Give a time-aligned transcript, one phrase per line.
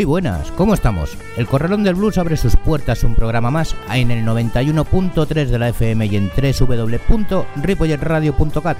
[0.00, 1.14] Muy buenas, ¿cómo estamos?
[1.36, 5.68] El Corralón del Blues abre sus puertas un programa más en el 91.3 de la
[5.68, 8.78] FM y en www.ripolletradio.cat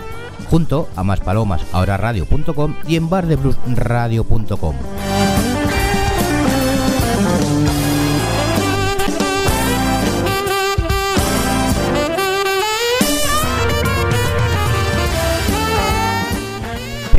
[0.48, 4.76] junto a más palomas, ahora radio.com y en bardebluesradio.com.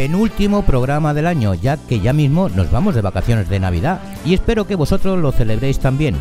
[0.01, 4.33] penúltimo programa del año, ya que ya mismo nos vamos de vacaciones de Navidad y
[4.33, 6.15] espero que vosotros lo celebréis también,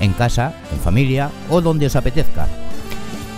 [0.00, 2.46] en casa, en familia o donde os apetezca.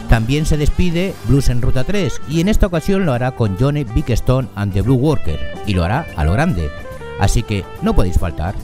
[0.08, 3.82] También se despide Blues en Ruta 3 y en esta ocasión lo hará con Johnny
[3.82, 6.70] Big Stone and the Blue Worker y lo hará a lo grande,
[7.18, 8.54] así que no podéis faltar.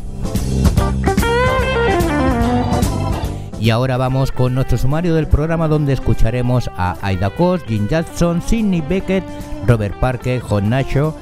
[3.58, 8.42] Y ahora vamos con nuestro sumario del programa donde escucharemos a Aida Kos, Jim Jackson,
[8.42, 9.24] Sidney Beckett,
[9.66, 11.16] Robert Parker, John Nacho,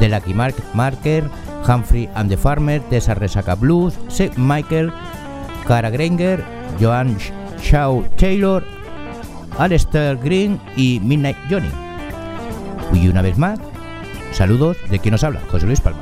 [0.00, 1.24] Lucky Mark Marker,
[1.66, 4.92] Humphrey and the Farmer, Tessa Resaca Blues, Seth Michael,
[5.66, 6.44] Cara Granger,
[6.80, 7.16] Joan
[7.60, 8.64] Shaw Taylor,
[9.58, 11.70] Alistair Green y Midnight Johnny.
[12.94, 13.58] Y una vez más,
[14.32, 16.00] saludos de quien nos habla, José Luis Palma.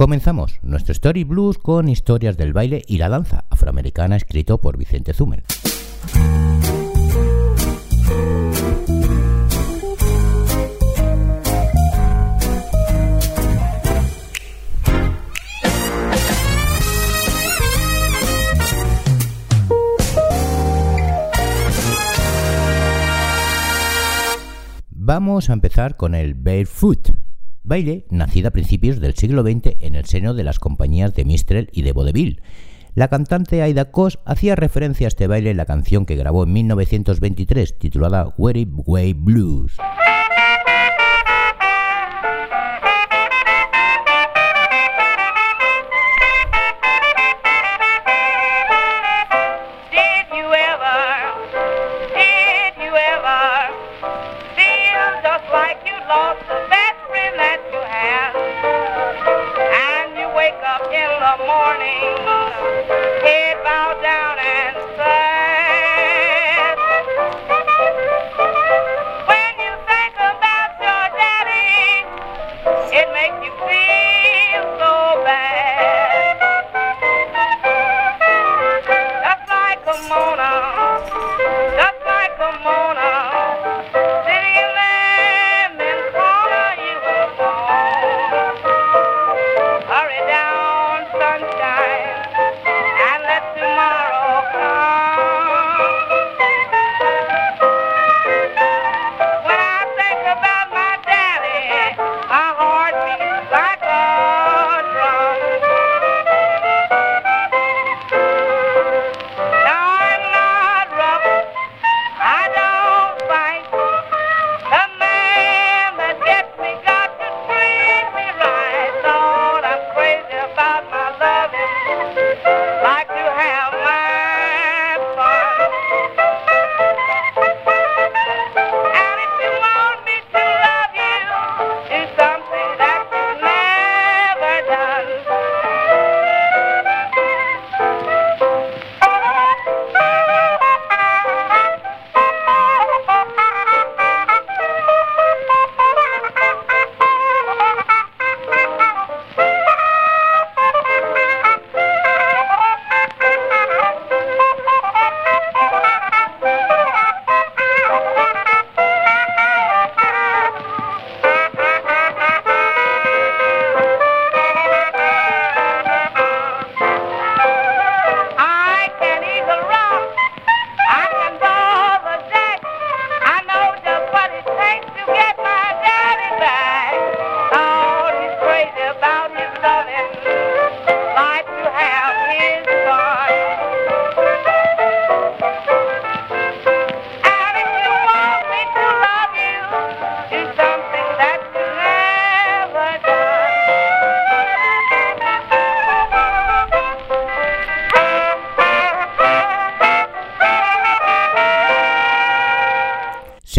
[0.00, 5.12] Comenzamos nuestro Story Blues con historias del baile y la danza afroamericana escrito por Vicente
[5.12, 5.42] Zumel.
[24.88, 27.10] Vamos a empezar con el barefoot,
[27.70, 31.70] baile nacida a principios del siglo XX en el seno de las compañías de Mistrel
[31.72, 32.42] y de Vaudeville.
[32.96, 36.52] La cantante Aida Kos hacía referencia a este baile en la canción que grabó en
[36.52, 39.76] 1923 titulada Weary Way Blues.
[61.50, 62.14] When you
[63.24, 63.54] say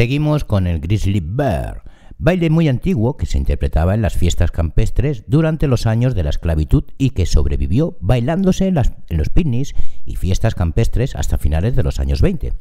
[0.01, 1.83] Seguimos con el Grizzly Bear,
[2.17, 6.31] baile muy antiguo que se interpretaba en las fiestas campestres durante los años de la
[6.31, 11.99] esclavitud y que sobrevivió bailándose en, los picnics y fiestas campestres hasta finales de los
[11.99, 12.51] años 20.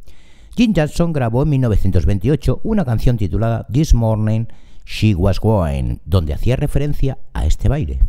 [0.54, 4.44] Jim Jackson grabó en 1928 una canción titulada This Morning
[4.84, 8.00] She Was Going, donde hacía referencia a este baile.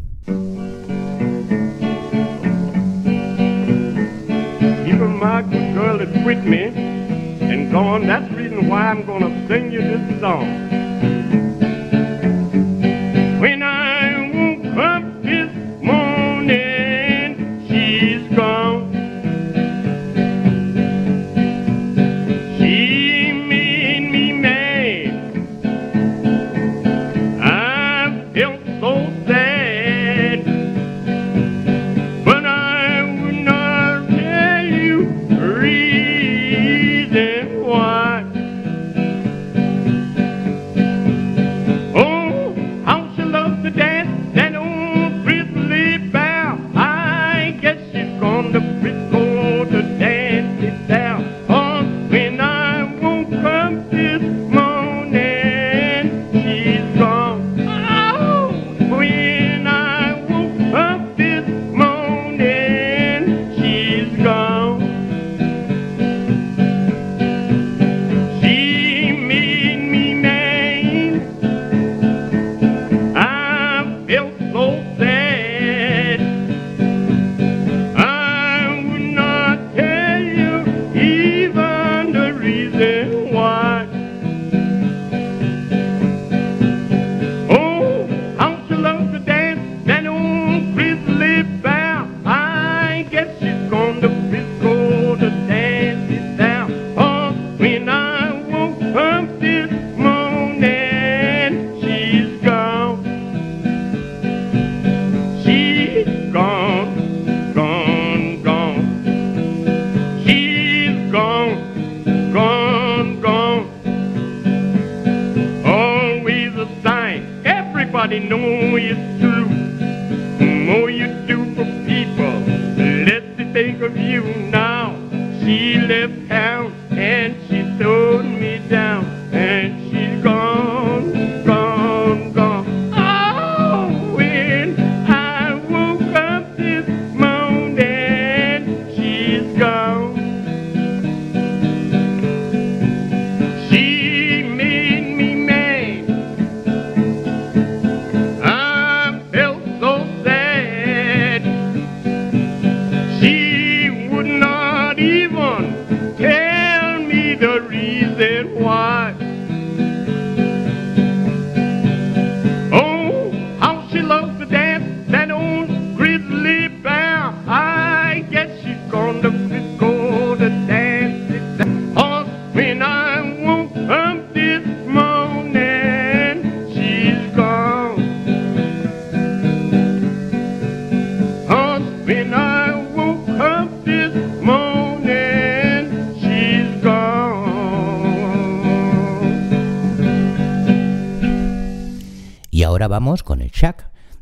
[6.53, 6.90] and
[8.05, 11.00] That's the reason why I'm to sing you this song.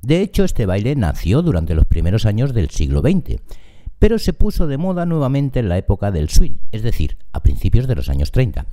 [0.02, 3.42] De hecho, este baile nació durante los primeros años del siglo XX,
[3.98, 7.88] pero se puso de moda nuevamente en la época del swing, es decir, a principios
[7.88, 8.66] de los años 30.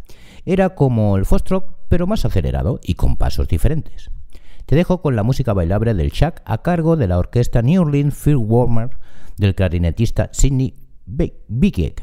[0.45, 4.11] Era como el foxtrot, pero más acelerado y con pasos diferentes.
[4.67, 8.15] Te dejo con la música bailable del shack a cargo de la orquesta New Orleans
[8.15, 8.91] Field Warmer
[9.37, 10.75] del clarinetista Sidney
[11.07, 12.03] Bikiek.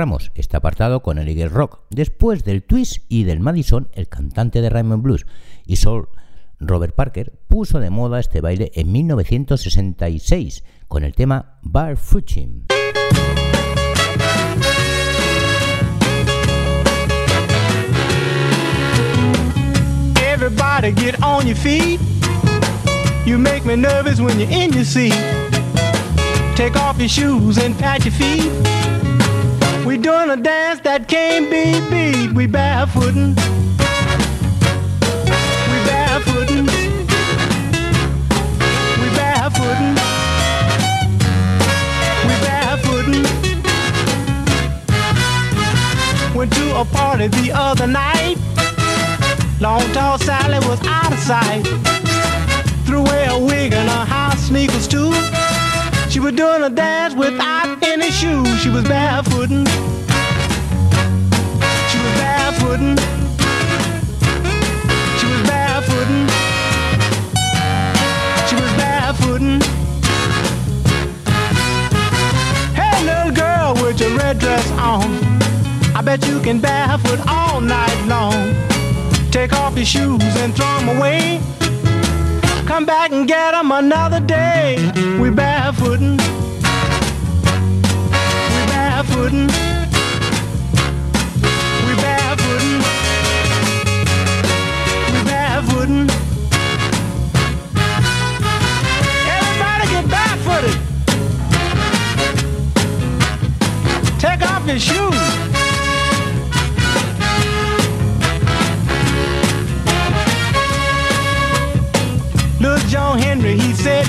[0.00, 4.62] cerramos este apartado con el Eagle Rock, después del Twist y del Madison, el cantante
[4.62, 5.26] de Raymond Blues
[5.66, 6.08] y Soul
[6.58, 12.64] Robert Parker puso de moda este baile en 1966 con el tema Bar Fuchim.
[20.32, 22.00] Everybody get on your feet.
[23.26, 25.12] You make me nervous when you're in your seat.
[26.56, 28.89] Take off your shoes and your feet.
[29.86, 32.32] We doing a dance that can't be beat.
[32.34, 33.34] We barefootin'.
[35.70, 36.66] We barefootin'.
[39.00, 39.94] We barefootin'.
[42.26, 43.24] We barefootin'.
[46.36, 48.36] Went to a party the other night.
[49.60, 51.64] Long tall Sally was out of sight.
[52.84, 55.10] Threw away a wig and her house sneakers too.
[56.10, 58.60] She was doing a dance without any shoes.
[58.60, 59.64] She was barefooting.
[61.88, 62.98] She was barefooting.
[65.18, 66.26] She was barefooting.
[68.48, 69.62] She was barefooting.
[72.74, 75.08] Hey, little girl with your red dress on.
[75.94, 78.56] I bet you can barefoot all night long.
[79.30, 81.40] Take off your shoes and throw them away.
[82.70, 84.76] Come back and get them another day.
[85.20, 86.18] We barefootin'.
[88.52, 89.48] We barefootin'.
[91.84, 92.78] We barefootin'.
[95.12, 96.19] We barefootin'.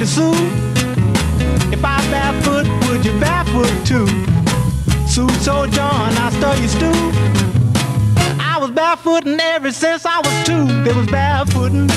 [0.02, 4.08] He said to Sue, If I barefoot, would you barefoot too?
[5.08, 6.92] Sue told John, I stole your stew.
[8.40, 10.66] I was barefooting ever since I was two.
[10.84, 11.90] They was barefooting.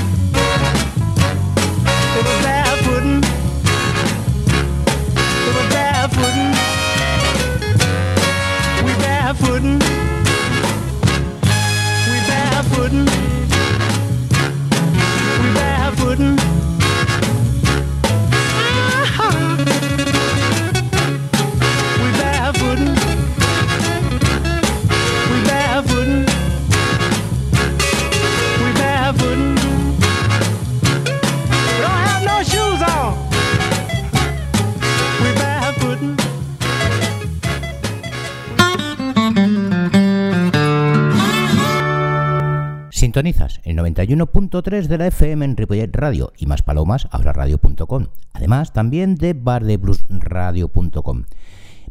[43.16, 48.06] El 91.3 de la FM en Ripollet Radio y más palomas ahora radio.com.
[48.32, 51.24] Además también de bardebluesradio.com.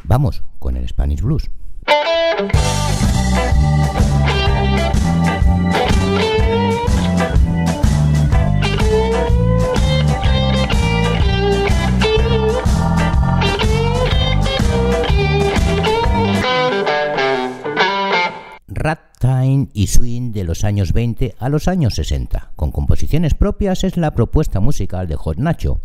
[0.04, 1.50] Vamos con el Spanish Blues.
[19.74, 22.52] Y swing de los años 20 a los años 60.
[22.58, 25.80] Con composiciones propias es la propuesta musical de Hot Nacho.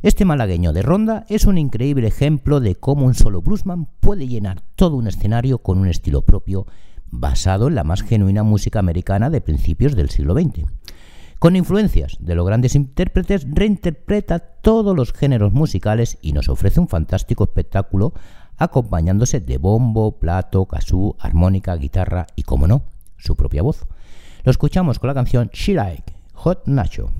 [0.00, 4.62] Este malagueño de ronda es un increíble ejemplo de cómo un solo bluesman puede llenar
[4.76, 6.66] todo un escenario con un estilo propio
[7.10, 10.64] basado en la más genuina música americana de principios del siglo XX.
[11.38, 16.88] Con influencias de los grandes intérpretes, reinterpreta todos los géneros musicales y nos ofrece un
[16.88, 18.14] fantástico espectáculo
[18.60, 22.82] acompañándose de bombo, plato, casú, armónica, guitarra y, como no,
[23.16, 23.86] su propia voz.
[24.44, 27.10] Lo escuchamos con la canción She Like, Hot Nacho.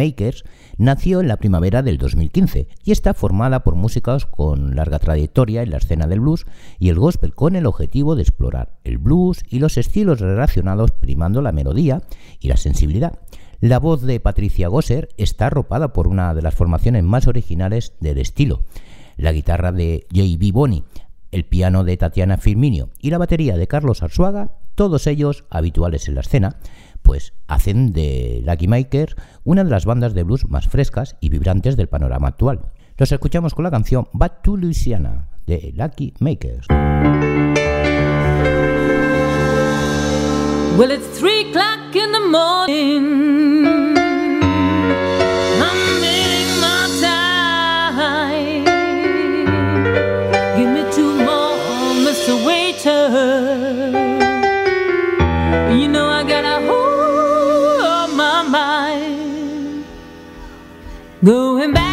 [0.00, 0.44] Makers
[0.78, 5.70] nació en la primavera del 2015 y está formada por músicos con larga trayectoria en
[5.70, 6.46] la escena del blues
[6.78, 11.42] y el gospel con el objetivo de explorar el blues y los estilos relacionados primando
[11.42, 12.02] la melodía
[12.40, 13.18] y la sensibilidad.
[13.60, 18.16] La voz de Patricia Gosser está arropada por una de las formaciones más originales del
[18.16, 18.62] estilo,
[19.18, 20.52] la guitarra de J.B.
[20.52, 20.84] Bonney,
[21.30, 26.14] el piano de Tatiana Firminio y la batería de Carlos Arzuaga, todos ellos habituales en
[26.14, 26.56] la escena,
[27.02, 31.76] pues hacen de Lucky Makers una de las bandas de blues más frescas y vibrantes
[31.76, 32.60] del panorama actual.
[32.96, 36.66] Los escuchamos con la canción Back to Louisiana de Lucky Makers.
[40.78, 43.59] Well, it's three o'clock in the morning.
[61.22, 61.89] Going back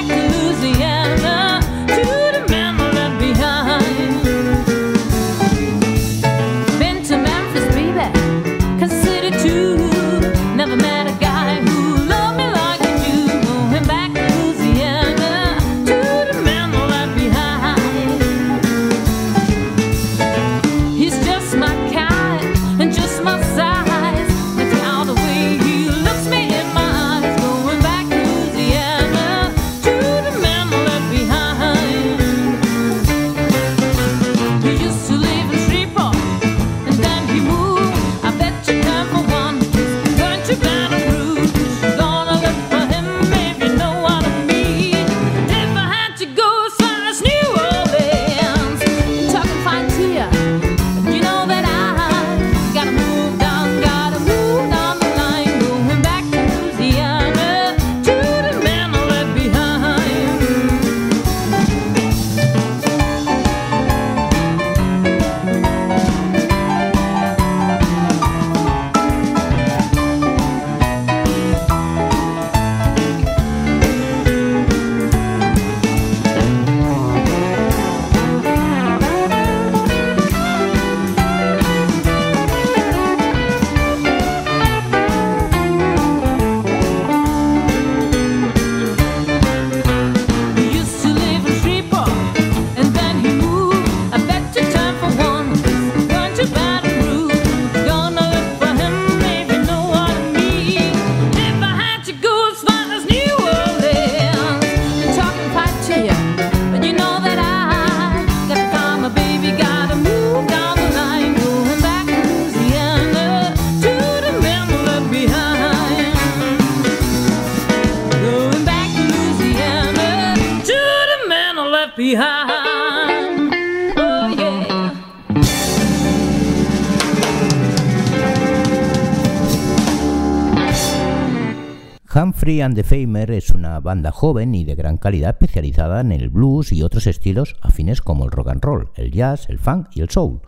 [132.48, 136.30] Humphrey and the Famer es una banda joven y de gran calidad especializada en el
[136.30, 140.00] blues y otros estilos afines como el rock and roll, el jazz, el funk y
[140.00, 140.40] el soul.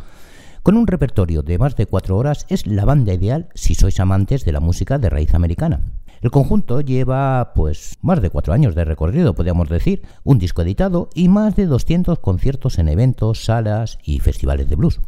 [0.64, 4.46] Con un repertorio de más de cuatro horas es la banda ideal si sois amantes
[4.46, 5.82] de la música de raíz americana.
[6.22, 11.10] El conjunto lleva pues más de cuatro años de recorrido, podríamos decir, un disco editado
[11.14, 15.02] y más de 200 conciertos en eventos, salas y festivales de blues.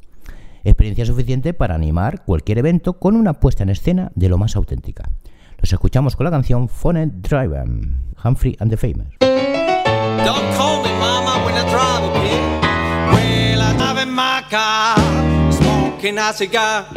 [0.65, 5.09] Experiencia suficiente para animar cualquier evento con una puesta en escena de lo más auténtica.
[5.61, 7.65] Los escuchamos con la canción Phone Driver,
[8.23, 9.07] Humphrey and the Famous.
[9.19, 12.59] Don't call me mama when I drive here.
[13.11, 14.97] Well, I drive in my car,
[15.51, 16.87] smoking a cigar.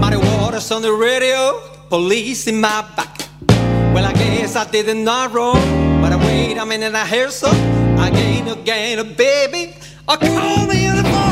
[0.00, 3.28] Muddy waters on the radio, police in my back.
[3.94, 7.48] Well, I guess I did not wrong, but I wait a minute, I hear so.
[7.48, 9.74] Again, again, a baby,
[10.08, 11.27] I call me on the phone.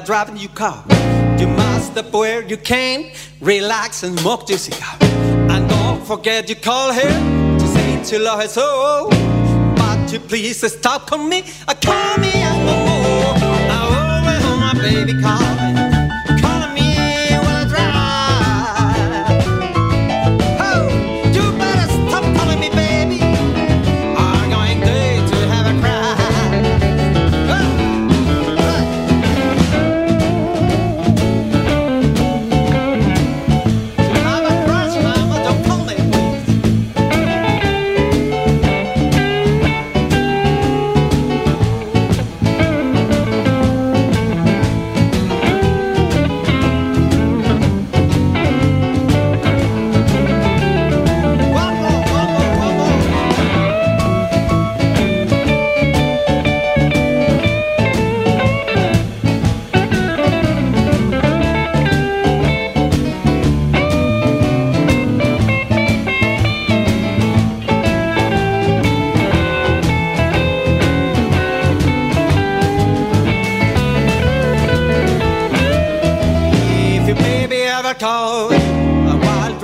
[0.00, 0.84] While I drive in your car,
[1.38, 3.10] you must stop where you can,
[3.40, 4.96] relax and smoke your cigar.
[5.00, 9.08] And don't forget you call her to say to love her so.
[9.76, 13.34] But you please stop calling me, uh, call me no more.
[13.70, 13.80] I
[14.22, 15.59] always hear my baby calling, calling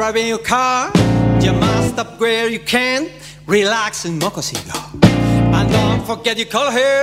[0.06, 0.92] driving your car,
[1.40, 3.10] you must stop where you can,
[3.44, 4.88] relax and smoke a cigar.
[5.02, 7.02] And don't forget you call her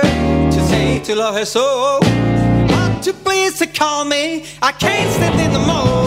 [0.50, 1.98] to say to love her so.
[2.00, 6.03] But you please to call me, I can't stand it no more.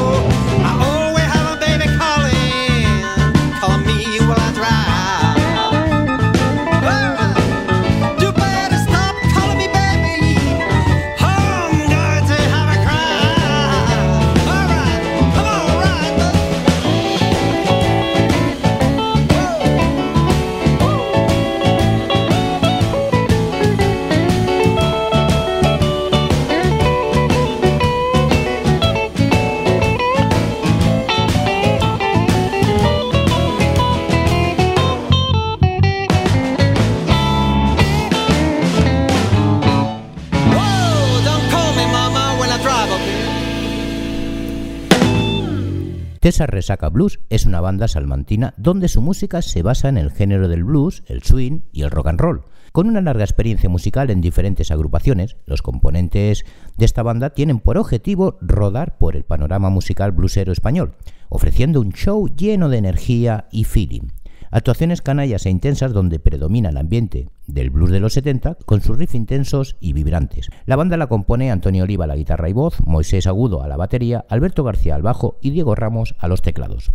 [46.27, 50.49] César Resaca Blues es una banda salmantina donde su música se basa en el género
[50.49, 52.43] del blues, el swing y el rock and roll.
[52.73, 56.43] Con una larga experiencia musical en diferentes agrupaciones, los componentes
[56.75, 60.95] de esta banda tienen por objetivo rodar por el panorama musical bluesero español,
[61.29, 64.09] ofreciendo un show lleno de energía y feeling.
[64.51, 68.97] Actuaciones canallas e intensas donde predomina el ambiente del blues de los 70 con sus
[68.97, 70.49] riffs intensos y vibrantes.
[70.65, 73.77] La banda la compone Antonio Oliva a la guitarra y voz, Moisés Agudo a la
[73.77, 76.91] batería, Alberto García al bajo y Diego Ramos a los teclados.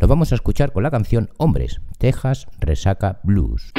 [0.00, 3.72] Los vamos a escuchar con la canción Hombres, Texas Resaca Blues.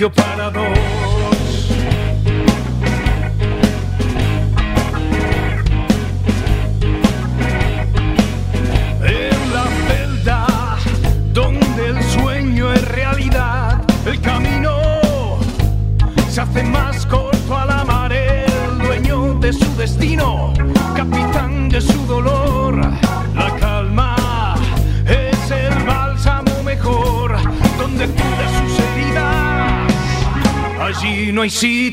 [0.00, 0.27] No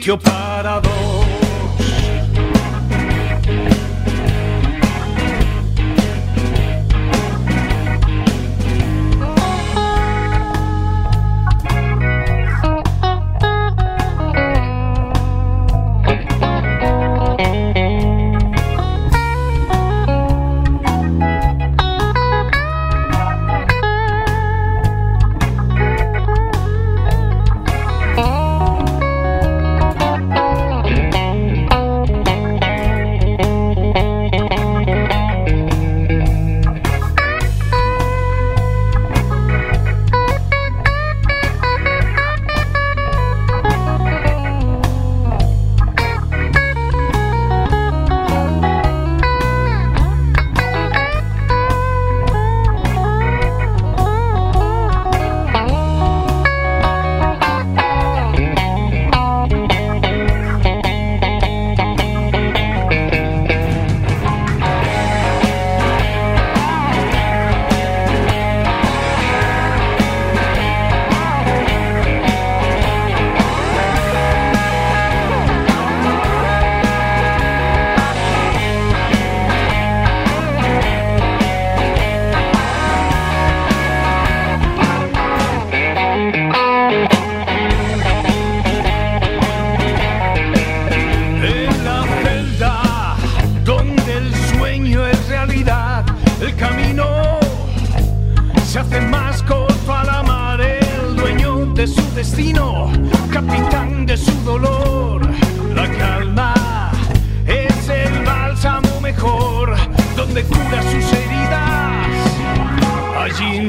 [0.06, 1.15] sitio para.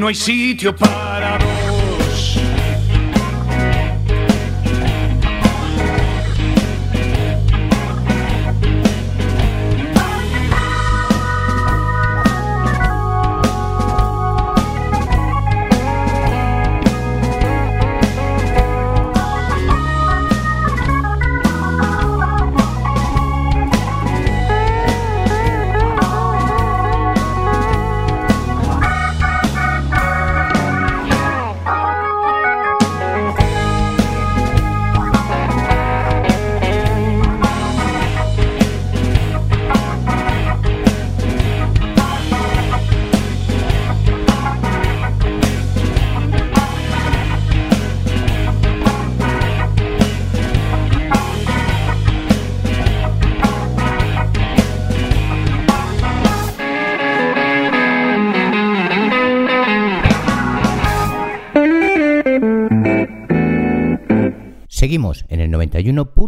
[0.07, 1.56] No hay sitio para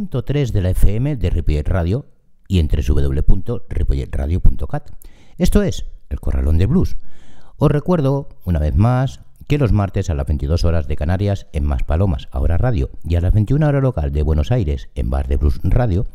[0.09, 2.07] 91.3 de la FM de Radio
[2.47, 4.90] y en www.ripolletradio.cat.
[5.37, 6.97] Esto es El Corralón de Blues.
[7.57, 11.64] Os recuerdo, una vez más, que los martes a las 22 horas de Canarias en
[11.64, 15.29] Más Palomas, ahora radio, y a las 21 horas local de Buenos Aires en Bar
[15.29, 16.07] de Blues Radio,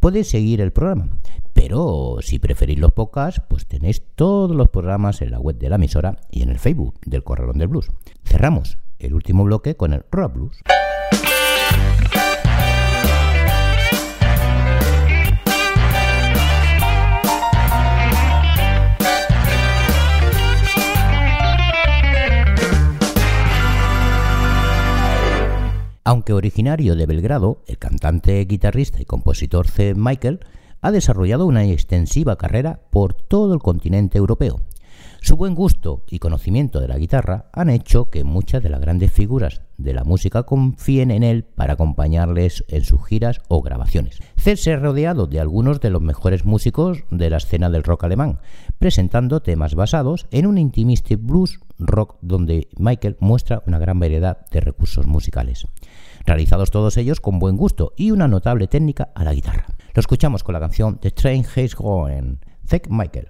[0.00, 1.08] podéis seguir el programa.
[1.54, 5.76] Pero si preferís los podcasts, pues tenéis todos los programas en la web de la
[5.76, 7.90] emisora y en el Facebook del Corralón del Blues.
[8.24, 10.58] Cerramos el último bloque con el Rock Blues.
[26.08, 29.92] Aunque originario de Belgrado, el cantante, guitarrista y compositor C.
[29.94, 30.40] Michael
[30.80, 34.62] ha desarrollado una extensiva carrera por todo el continente europeo.
[35.20, 39.12] Su buen gusto y conocimiento de la guitarra han hecho que muchas de las grandes
[39.12, 44.18] figuras de la música confíen en él para acompañarles en sus giras o grabaciones.
[44.36, 48.04] C se ha rodeado de algunos de los mejores músicos de la escena del rock
[48.04, 48.38] alemán,
[48.78, 54.60] presentando temas basados en un intimistic blues rock donde Michael muestra una gran variedad de
[54.60, 55.66] recursos musicales.
[56.28, 59.66] Realizados todos ellos con buen gusto y una notable técnica a la guitarra.
[59.94, 63.28] Lo escuchamos con la canción The Train Has Gone, Zack Michael.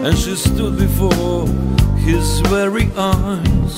[0.04, 1.48] and she stood before
[1.98, 3.74] his very eyes.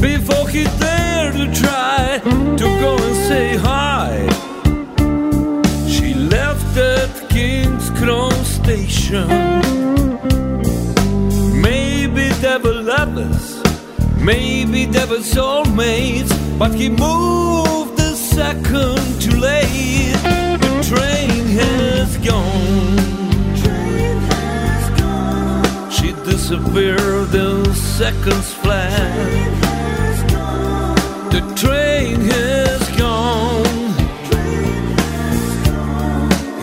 [0.00, 2.22] Before he dared to try
[2.56, 4.26] to go and say hi,
[5.86, 9.45] she left at King's Cross Station.
[14.26, 20.18] Maybe they were soulmates, but he moved a second too late.
[20.64, 22.98] The train has gone.
[25.96, 29.14] She disappeared in seconds flat.
[31.30, 33.94] The train has gone.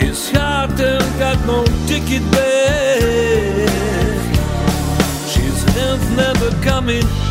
[0.01, 3.69] His heart ain't got no ticket back.
[5.31, 5.61] She's
[6.17, 7.22] never coming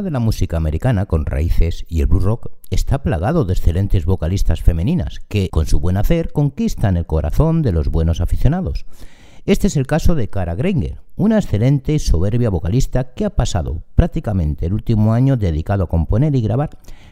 [0.00, 4.62] de la música americana con raíces y el blues rock está plagado de excelentes vocalistas
[4.62, 8.86] femeninas que, con su buen hacer, conquistan el corazón de los buenos aficionados.
[9.44, 13.82] Este es el caso de Cara Granger, una excelente y soberbia vocalista que ha pasado
[13.94, 16.70] prácticamente el último año dedicado a componer y grabar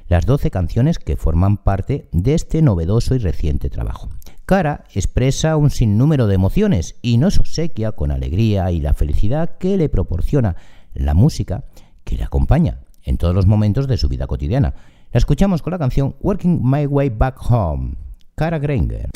[0.09, 4.09] las 12 canciones que forman parte de este novedoso y reciente trabajo.
[4.47, 9.77] Cara expresa un sinnúmero de emociones y nos obsequia con alegría y la felicidad que
[9.77, 10.57] le proporciona
[10.95, 11.65] la música
[12.11, 14.75] que le acompaña en todos los momentos de su vida cotidiana.
[15.13, 17.95] La escuchamos con la canción Working My Way Back Home,
[18.35, 19.11] Cara Granger.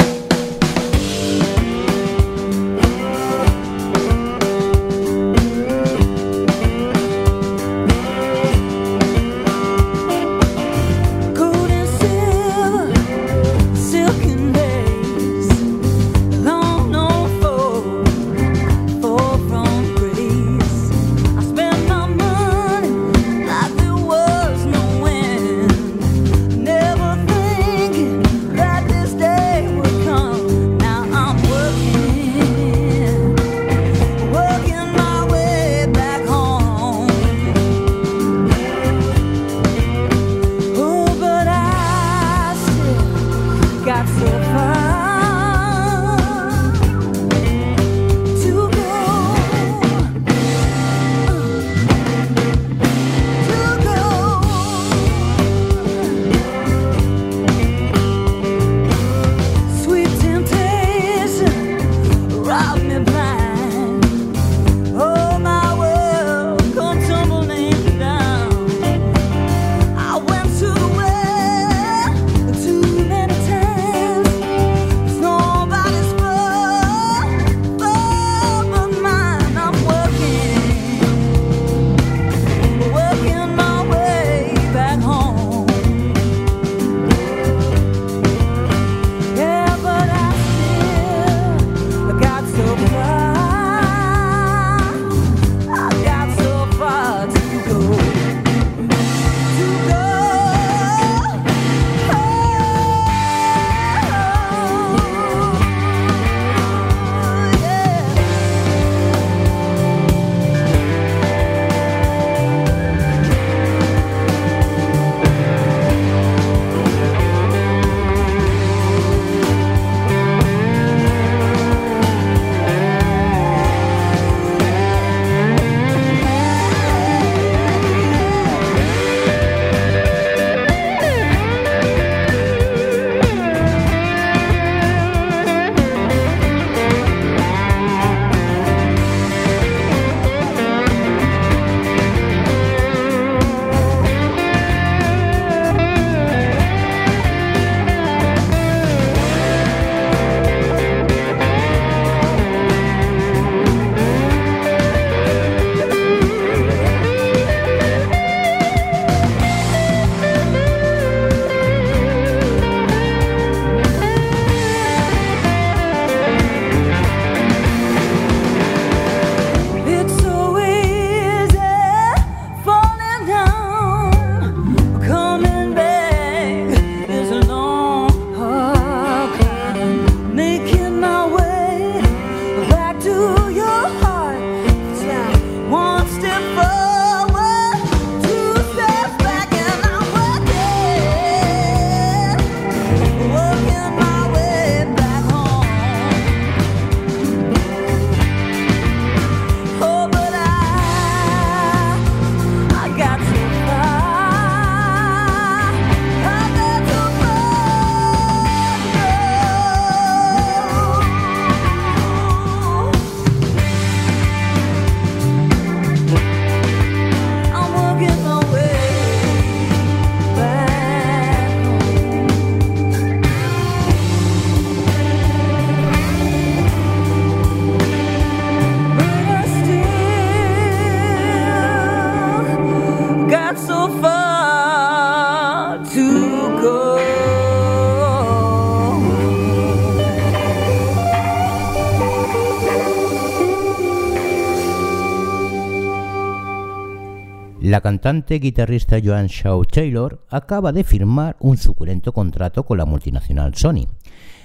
[247.84, 253.86] Cantante guitarrista Joan Shaw Taylor acaba de firmar un suculento contrato con la multinacional Sony.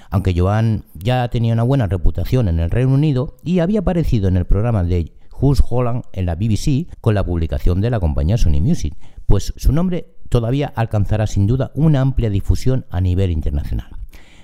[0.10, 4.36] Aunque Joan ya tenía una buena reputación en el Reino Unido y había aparecido en
[4.36, 8.60] el programa de Who's Holland en la BBC con la publicación de la compañía Sony
[8.60, 8.94] Music,
[9.26, 13.88] pues su nombre todavía alcanzará sin duda una amplia difusión a nivel internacional.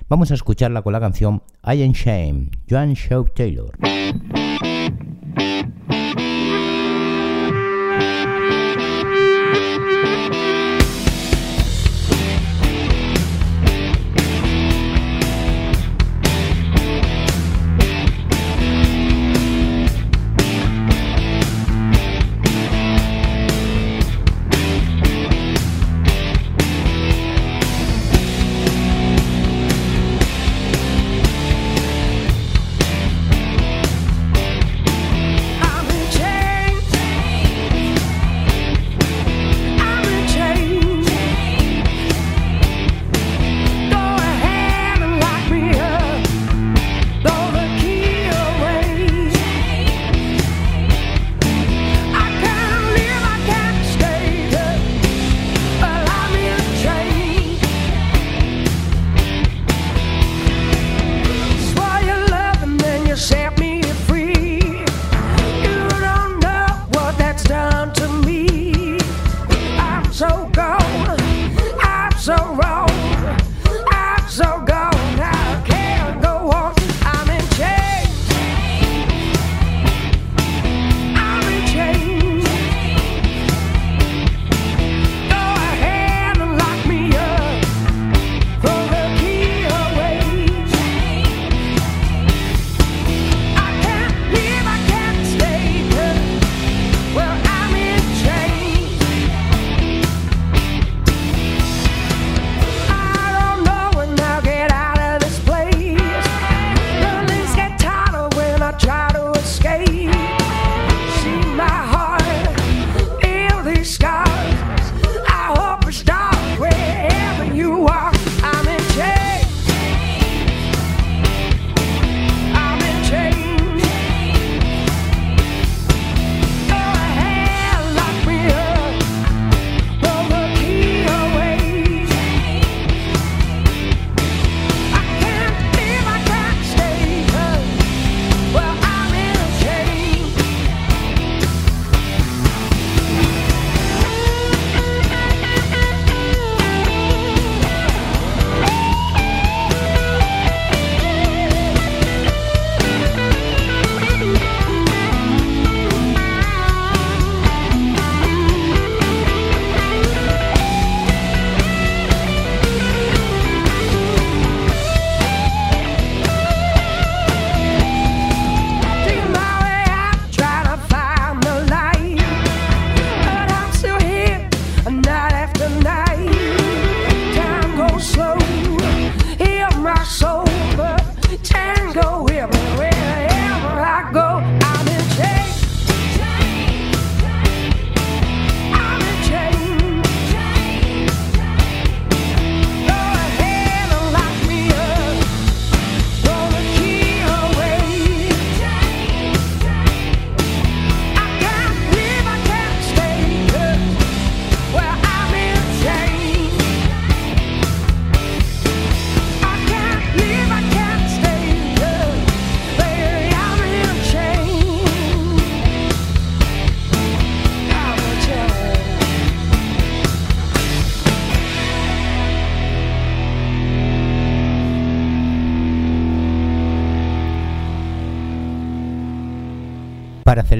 [0.08, 3.78] Vamos a escucharla con la canción I Am Shame, Joan Shaw Taylor.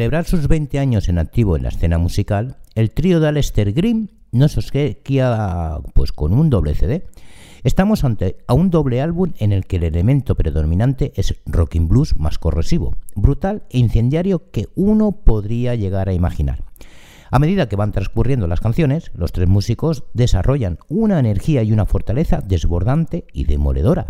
[0.06, 4.12] Celebrar sus 20 años en activo en la escena musical, el trío de Aleister Green
[4.32, 7.08] nos obsequia pues, con un doble CD.
[7.64, 12.16] Estamos ante a un doble álbum en el que el elemento predominante es rocking blues
[12.18, 16.64] más corrosivo, brutal e incendiario que uno podría llegar a imaginar.
[17.32, 21.88] A medida que van transcurriendo las canciones, los tres músicos desarrollan una energía y una
[21.88, 24.06] fortaleza desbordante y demoledora.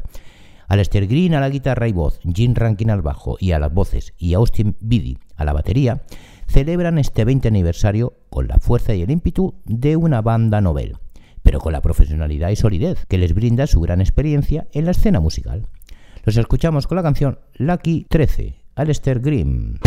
[0.67, 4.13] Aleister Green a la guitarra y voz, Jim Rankin al bajo y a las voces
[4.17, 6.03] y Austin Biddy a la batería,
[6.47, 10.97] celebran este 20 aniversario con la fuerza y el ímpetu de una banda novel,
[11.43, 15.19] pero con la profesionalidad y solidez que les brinda su gran experiencia en la escena
[15.19, 15.67] musical.
[16.23, 19.79] Los escuchamos con la canción Lucky 13, Aleister Green.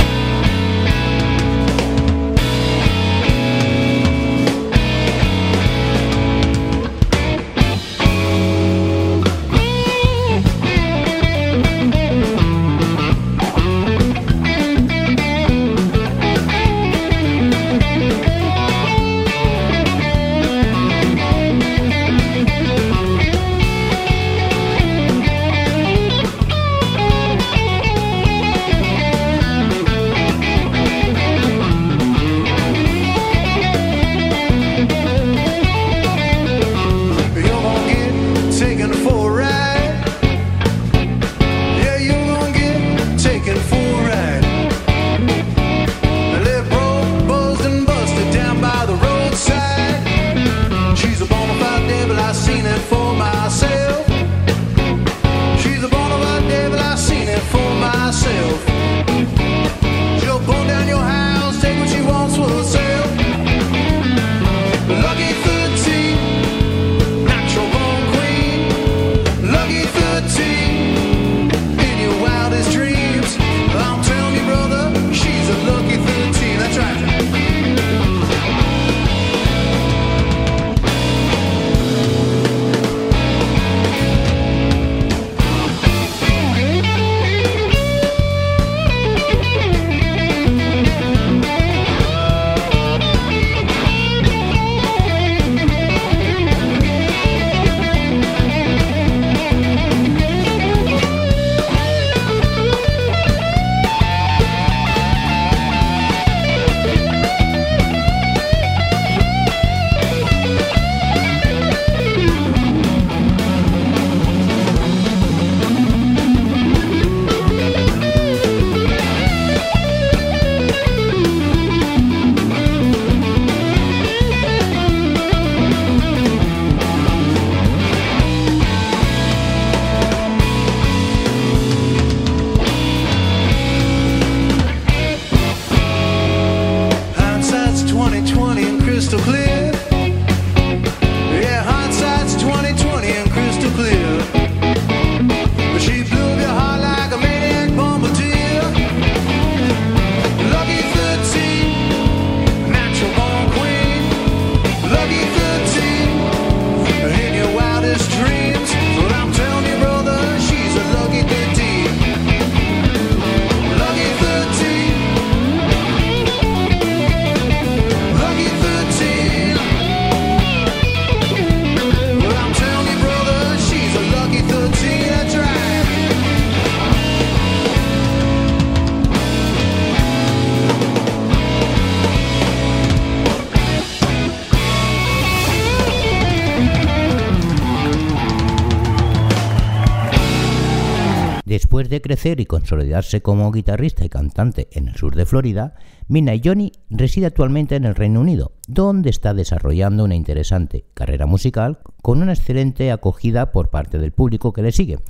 [192.09, 195.74] Crecer y consolidarse como guitarrista y cantante en el sur de Florida,
[196.09, 201.80] Mina Johnny reside actualmente en el Reino Unido, donde está desarrollando una interesante carrera musical
[202.00, 205.00] con una excelente acogida por parte del público que le sigue,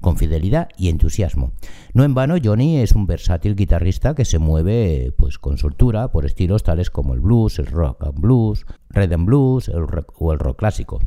[0.00, 1.52] con fidelidad y entusiasmo.
[1.94, 6.26] No en vano, Johnny es un versátil guitarrista que se mueve pues, con soltura por
[6.26, 10.32] estilos tales como el blues, el rock and blues, red and blues el rock, o
[10.32, 11.00] el rock clásico.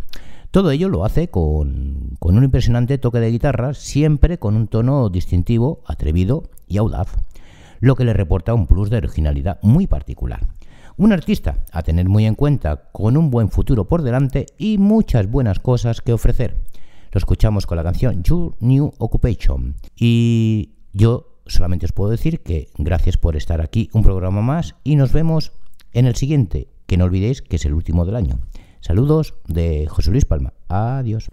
[0.51, 5.09] Todo ello lo hace con, con un impresionante toque de guitarra, siempre con un tono
[5.09, 7.15] distintivo, atrevido y audaz,
[7.79, 10.41] lo que le reporta un plus de originalidad muy particular.
[10.97, 15.31] Un artista a tener muy en cuenta, con un buen futuro por delante y muchas
[15.31, 16.57] buenas cosas que ofrecer.
[17.11, 19.75] Lo escuchamos con la canción Your New Occupation.
[19.97, 24.95] Y yo solamente os puedo decir que gracias por estar aquí un programa más y
[24.95, 25.51] nos vemos
[25.91, 28.39] en el siguiente, que no olvidéis que es el último del año.
[28.79, 30.53] Saludos de José Luis Palma.
[30.69, 31.27] Adiós.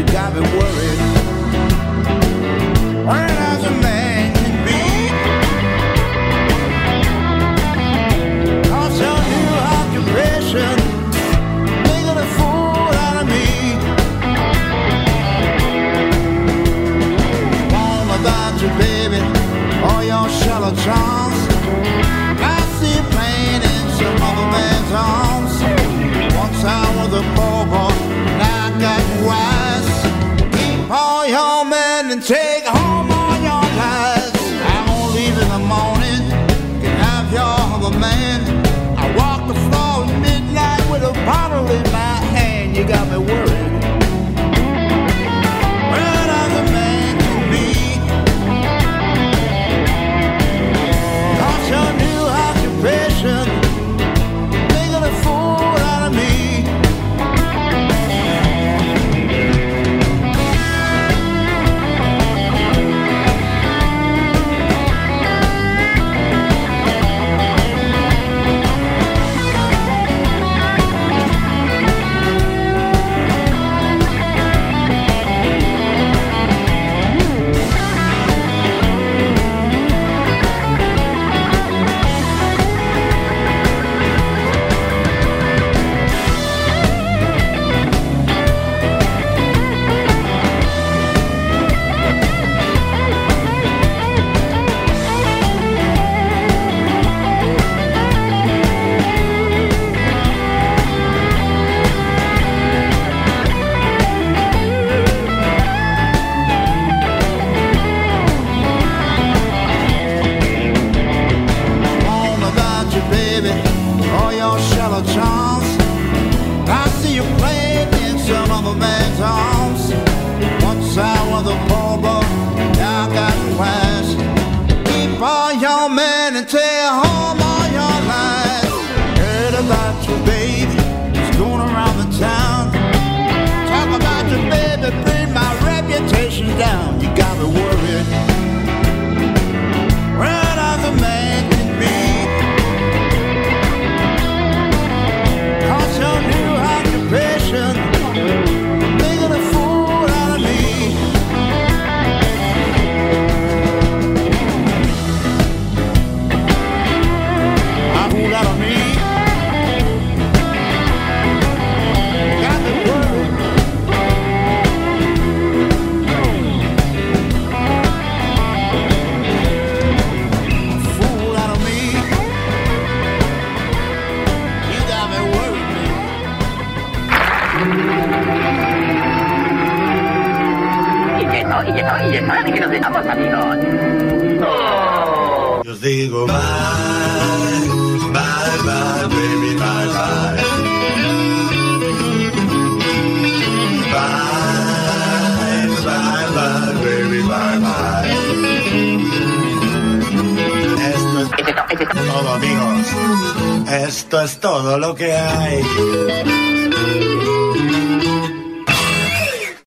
[0.00, 1.10] You got me worried.